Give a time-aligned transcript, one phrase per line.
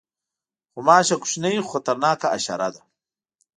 [0.73, 2.81] غوماشه کوچنۍ خو خطرناکه حشره ده.